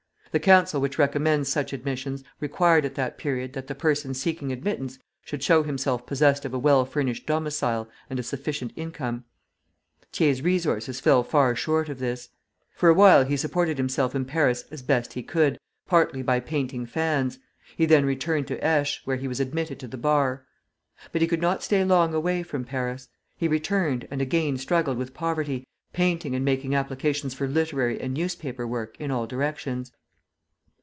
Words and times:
The 0.33 0.39
council 0.39 0.79
which 0.79 0.97
recommends 0.97 1.49
such 1.49 1.73
admissions 1.73 2.23
required 2.39 2.85
at 2.85 2.95
that 2.95 3.17
period 3.17 3.51
that 3.51 3.67
the 3.67 3.75
person 3.75 4.13
seeking 4.13 4.53
admittance 4.53 4.97
should 5.25 5.43
show 5.43 5.61
himself 5.61 6.05
possessed 6.07 6.45
of 6.45 6.53
a 6.53 6.57
well 6.57 6.85
furnished 6.85 7.25
domicile 7.25 7.89
and 8.09 8.17
a 8.17 8.23
sufficient 8.23 8.71
income. 8.77 9.25
Thiers' 10.13 10.41
resources 10.41 11.01
fell 11.01 11.23
far 11.23 11.53
short 11.53 11.89
of 11.89 11.99
this. 11.99 12.29
For 12.73 12.87
a 12.87 12.93
while 12.93 13.25
he 13.25 13.35
supported 13.35 13.77
himself 13.77 14.15
in 14.15 14.23
Paris 14.23 14.63
as 14.71 14.81
best 14.81 15.11
he 15.15 15.21
could, 15.21 15.59
partly 15.85 16.21
by 16.21 16.39
painting 16.39 16.85
fans; 16.85 17.39
he 17.75 17.85
then 17.85 18.05
returned 18.05 18.47
to 18.47 18.65
Aix, 18.65 19.01
where 19.03 19.17
he 19.17 19.27
was 19.27 19.41
admitted 19.41 19.81
to 19.81 19.87
the 19.89 19.97
Bar. 19.97 20.45
But 21.11 21.21
he 21.21 21.27
could 21.27 21.41
not 21.41 21.61
stay 21.61 21.83
long 21.83 22.13
away 22.13 22.41
from 22.41 22.63
Paris. 22.63 23.09
He 23.35 23.49
returned, 23.49 24.07
and 24.09 24.21
again 24.21 24.55
struggled 24.57 24.97
with 24.97 25.13
poverty, 25.13 25.67
painting 25.91 26.33
and 26.35 26.45
making 26.45 26.73
applications 26.73 27.33
for 27.33 27.49
literary 27.49 27.99
and 27.99 28.13
newspaper 28.13 28.65
work 28.65 28.95
in 28.97 29.11
all 29.11 29.27
directions. 29.27 29.91